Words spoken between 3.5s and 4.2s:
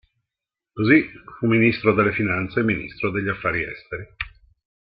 Esteri.